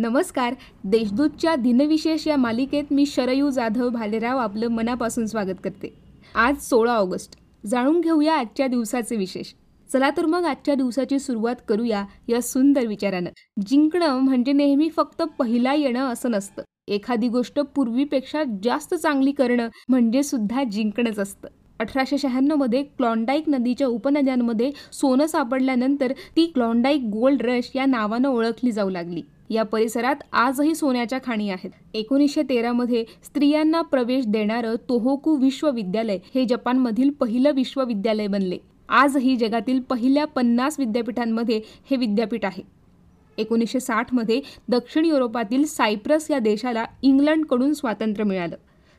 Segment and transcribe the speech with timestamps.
[0.00, 0.54] नमस्कार.
[0.84, 5.94] देशदूतच्या दिनविशेष या मालिकेत मी शरयू जाधव भालेराव आपलं मनापासून स्वागत करते.
[6.34, 7.36] आज सोळा ऑगस्ट.
[7.66, 9.46] जाणून घेऊया आजच्या दिवसाचे विशेष.
[9.92, 13.30] चला तर मग आजच्या दिवसाची सुरुवात करूया या सुंदर विचारानं.
[13.66, 16.62] जिंकणं म्हणजे नेहमी फक्त पहिला येणं असं नसतं.
[16.88, 21.48] एखादी गोष्ट पूर्वीपेक्षा जास्त चांगली करणं म्हणजे सुद्धा जिंकणंच असतं.
[21.80, 28.90] अठराशे शहाण्णवमध्ये क्लॉन्डाईक नदीच्या उपनद्यांमध्ये सोनं सापडल्यानंतर ती क्लॉन्डाईक गोल्ड रश या नावानं ओळखली जाऊ
[28.90, 29.22] लागली.
[29.50, 31.70] या परिसरात आजही सोन्याच्या खाणी आहेत.
[31.94, 38.58] एकोणीसशे तेरामध्ये स्त्रियांना प्रवेश देणारं तोहोकू विश्वविद्यालय हे जपानमधील पहिलं विश्वविद्यालय बनले.
[38.88, 42.62] आजही जगातील पहिल्या पन्नास विद्यापीठांमध्ये हे विद्यापीठ आहे.
[43.38, 48.56] एकोणीसशे साठमध्ये दक्षिण युरोपातील सायप्रस या देशाला इंग्लंडकडून स्वातंत्र्य मिळालं.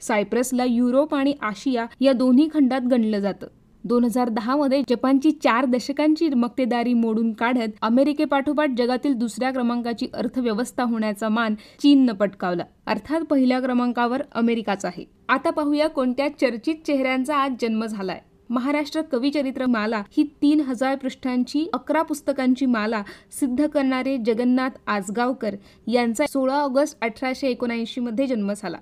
[0.00, 3.46] सायप्रसला युरोप आणि आशिया या दोन्ही खंडात गणलं जातं.
[3.86, 11.28] दोन हजार दहामध्ये जपानची चार दशकांची मक्तेदारी मोडून काढत अमेरिकेपाठोपाठ जगातील दुसऱ्या क्रमांकाची अर्थव्यवस्था होण्याचा
[11.28, 12.64] मान चीननं पटकावला.
[12.86, 15.04] अर्थात पहिल्या क्रमांकावर अमेरिकाच आहे.
[15.28, 18.20] आता पाहूया कोणत्या चर्चित चेहऱ्यांचा आज जन्म झालाय.
[18.50, 23.02] महाराष्ट्र कविचरित्र माला ही तीन हजार पृष्ठांची अकरा पुस्तकांची माला
[23.40, 25.54] सिद्ध करणारे जगन्नाथ आजगावकर
[25.86, 28.78] यांचा सोळा ऑगस्ट अठराशे एकोणऐंशी मध्ये जन्म झाला.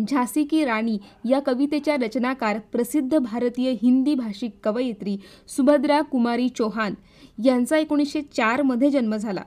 [0.00, 5.16] झासी की राणी या कवितेच्या रचनाकार प्रसिद्ध भारतीय हिंदी भाषिक कवयित्री
[5.48, 6.94] सुभद्रा कुमारी चौहान
[7.44, 9.42] यांचा एकोणीसशे चारमध्ये जन्म झाला.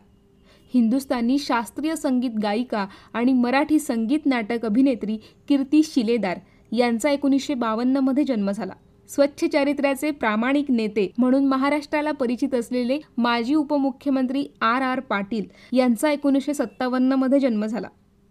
[0.74, 6.40] हिंदुस्थानी शास्त्रीय संगीत गायिका आणि मराठी संगीत नाटक अभिनेत्री कीर्ती शिलेदार
[6.72, 8.74] यांचा एकोणीसशे बावन्नमध्ये जन्म झाला.
[9.10, 15.46] स्वच्छ चारित्र्याचे प्रामाणिक नेते म्हणून महाराष्ट्राला परिचित असलेले माजी उपमुख्यमंत्री आर आर पाटील
[15.78, 17.88] यांचा एकोणीसशे सत्तावन्नमध्ये जन्म झाला.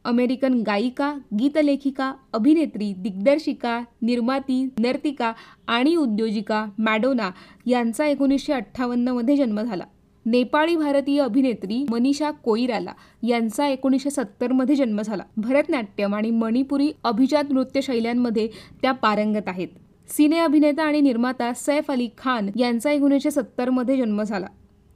[0.07, 5.33] अमेरिकन गायिका गीतलेखिका अभिनेत्री दिग्दर्शिका निर्माती नर्तिका
[5.69, 7.31] आणि उद्योजिका मॅडोना
[7.67, 9.85] यांचा एकोणीसशे अठ्ठावन्नमध्ये जन्म झाला.
[10.27, 15.23] नेपाळी भारतीय अभिनेत्री मनीषा कोईराला यांचा एकोणीसशे सत्तरमध्ये जन्म झाला.
[15.37, 18.49] भरतनाट्यम आणि मणिपुरी अभिजात नृत्यशैल्यांमध्ये
[18.83, 19.69] त्या पारंगत आहेत.
[20.09, 24.47] सिने अभिनेता आणि निर्माता सैफ अली खान यांचा एकोणीसशे सत्तरमध्ये जन्म झाला.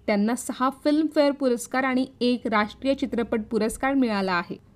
[0.07, 4.70] त्यांना सहा फिल्मफेअर पुरस्कार आणि एक राष्ट्रीय चित्रपट पुरस्कार मिळाला आहे.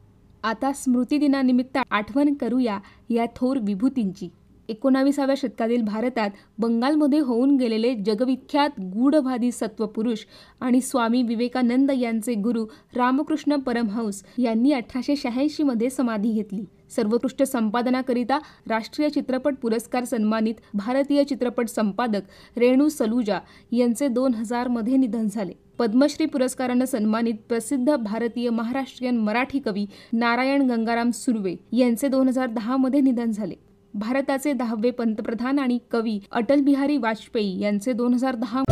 [0.45, 2.79] आता स्मृतिदिनानिमित्त आठवण करूया
[3.11, 4.29] या थोर विभूतींची.
[4.69, 10.25] एकोणाविसाव्या शतकातील भारतात बंगालमध्ये होऊन गेलेले जगविख्यात गूढवादी सत्वपुरुष
[10.61, 12.65] आणि स्वामी विवेकानंद यांचे गुरु
[12.97, 16.65] रामकृष्ण परमहंस यांनी अठराशे शहाऐंशीमध्ये समाधी घेतली.
[16.91, 18.39] सर्वोत्कृष्ट संपादनाकरिता
[18.69, 23.39] राष्ट्रीय चित्रपट पुरस्कार सन्मानित भारतीय चित्रपट संपादक रेणू सलुजा
[23.73, 25.64] यांचे दोन हजारमध्ये निधन झाले.
[25.79, 33.01] पद्मश्री पुरस्कारानं सन्मानित प्रसिद्ध भारतीय महाराष्ट्रीयन मराठी कवी नारायण गंगाराम सुर्वे यांचे दोन हजार दहामध्ये
[33.01, 33.55] निधन झाले.
[33.95, 38.64] भारताचे दहावे पंतप्रधान आणि कवी अटल बिहारी वाजपेयी यांचे दोन हजार दहा